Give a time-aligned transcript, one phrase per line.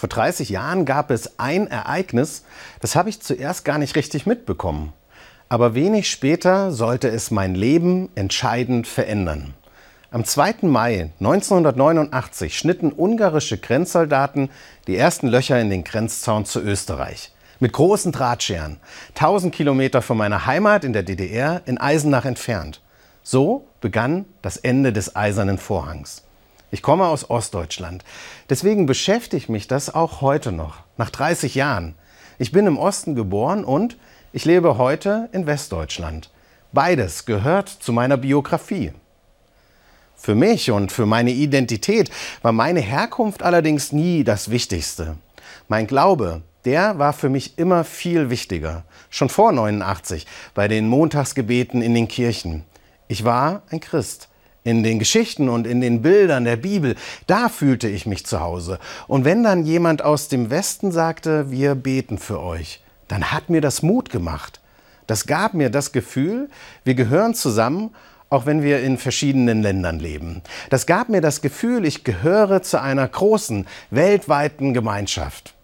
[0.00, 2.44] Vor 30 Jahren gab es ein Ereignis,
[2.80, 4.94] das habe ich zuerst gar nicht richtig mitbekommen.
[5.50, 9.52] Aber wenig später sollte es mein Leben entscheidend verändern.
[10.10, 10.54] Am 2.
[10.62, 14.48] Mai 1989 schnitten ungarische Grenzsoldaten
[14.86, 17.30] die ersten Löcher in den Grenzzaun zu Österreich.
[17.58, 18.78] Mit großen Drahtscheren,
[19.16, 22.80] 1000 Kilometer von meiner Heimat in der DDR in Eisenach entfernt.
[23.22, 26.22] So begann das Ende des Eisernen Vorhangs.
[26.72, 28.04] Ich komme aus Ostdeutschland.
[28.48, 31.94] Deswegen beschäftigt mich das auch heute noch, nach 30 Jahren.
[32.38, 33.96] Ich bin im Osten geboren und
[34.32, 36.30] ich lebe heute in Westdeutschland.
[36.72, 38.92] Beides gehört zu meiner Biografie.
[40.16, 42.10] Für mich und für meine Identität
[42.42, 45.16] war meine Herkunft allerdings nie das Wichtigste.
[45.66, 48.84] Mein Glaube, der war für mich immer viel wichtiger.
[49.08, 52.64] Schon vor 89 bei den Montagsgebeten in den Kirchen.
[53.08, 54.29] Ich war ein Christ.
[54.62, 56.94] In den Geschichten und in den Bildern der Bibel,
[57.26, 58.78] da fühlte ich mich zu Hause.
[59.08, 63.60] Und wenn dann jemand aus dem Westen sagte, wir beten für euch, dann hat mir
[63.60, 64.60] das Mut gemacht.
[65.06, 66.50] Das gab mir das Gefühl,
[66.84, 67.90] wir gehören zusammen,
[68.28, 70.42] auch wenn wir in verschiedenen Ländern leben.
[70.70, 75.54] Das gab mir das Gefühl, ich gehöre zu einer großen, weltweiten Gemeinschaft.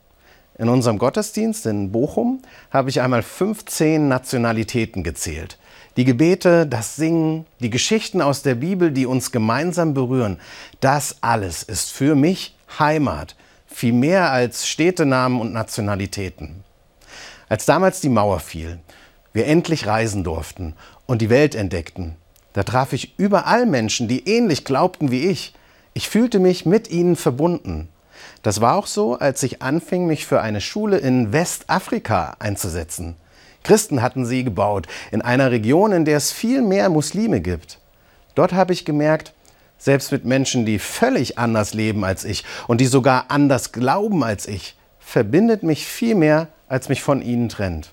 [0.58, 5.58] In unserem Gottesdienst in Bochum habe ich einmal 15 Nationalitäten gezählt.
[5.96, 10.38] Die Gebete, das Singen, die Geschichten aus der Bibel, die uns gemeinsam berühren,
[10.80, 13.34] das alles ist für mich Heimat,
[13.66, 16.64] viel mehr als Städtenamen und Nationalitäten.
[17.48, 18.78] Als damals die Mauer fiel,
[19.32, 20.74] wir endlich reisen durften
[21.06, 22.16] und die Welt entdeckten,
[22.52, 25.54] da traf ich überall Menschen, die ähnlich glaubten wie ich.
[25.92, 27.88] Ich fühlte mich mit ihnen verbunden.
[28.42, 33.16] Das war auch so, als ich anfing, mich für eine Schule in Westafrika einzusetzen.
[33.62, 37.78] Christen hatten sie gebaut, in einer Region, in der es viel mehr Muslime gibt.
[38.34, 39.32] Dort habe ich gemerkt,
[39.78, 44.46] selbst mit Menschen, die völlig anders leben als ich und die sogar anders glauben als
[44.46, 47.92] ich, verbindet mich viel mehr, als mich von ihnen trennt.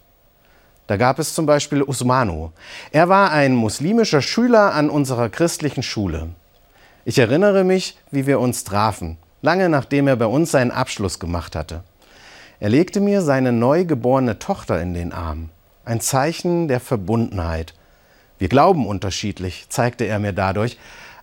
[0.88, 2.52] Da gab es zum Beispiel Usmanu.
[2.92, 6.30] Er war ein muslimischer Schüler an unserer christlichen Schule.
[7.06, 11.56] Ich erinnere mich, wie wir uns trafen, lange nachdem er bei uns seinen Abschluss gemacht
[11.56, 11.84] hatte.
[12.64, 15.50] Er legte mir seine neugeborene Tochter in den Arm
[15.84, 17.74] ein Zeichen der Verbundenheit.
[18.40, 20.78] Wir glauben unterschiedlich, zeigte er mir dadurch,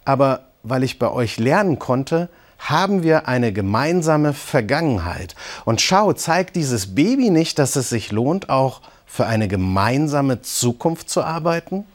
[0.05, 5.35] aber weil ich bei euch lernen konnte, haben wir eine gemeinsame Vergangenheit.
[5.65, 11.09] Und schau, zeigt dieses Baby nicht, dass es sich lohnt, auch für eine gemeinsame Zukunft
[11.09, 11.87] zu arbeiten?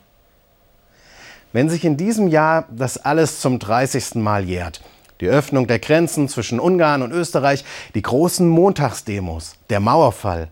[1.53, 4.15] Wenn sich in diesem Jahr das alles zum 30.
[4.15, 4.81] Mal jährt,
[5.21, 10.49] die Öffnung der Grenzen zwischen Ungarn und Österreich, die großen Montagsdemos, der Mauerfall,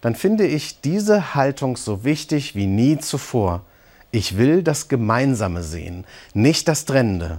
[0.00, 3.62] dann finde ich diese Haltung so wichtig wie nie zuvor.
[4.10, 6.04] Ich will das Gemeinsame sehen,
[6.34, 7.38] nicht das Trennende.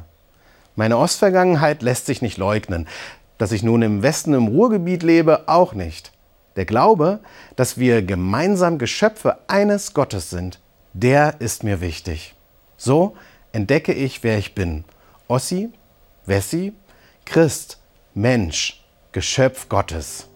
[0.75, 2.87] Meine Ostvergangenheit lässt sich nicht leugnen.
[3.37, 6.11] Dass ich nun im Westen im Ruhrgebiet lebe, auch nicht.
[6.57, 7.21] Der Glaube,
[7.55, 10.59] dass wir gemeinsam Geschöpfe eines Gottes sind,
[10.93, 12.35] der ist mir wichtig.
[12.75, 13.15] So
[13.53, 14.83] entdecke ich, wer ich bin.
[15.27, 15.69] Ossi,
[16.29, 16.73] Wessi,
[17.25, 17.79] Christ,
[18.13, 20.28] Mensch, Geschöpf Gottes.